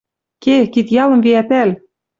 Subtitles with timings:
[0.43, 1.69] Ке, кид-ялым виӓтӓл...»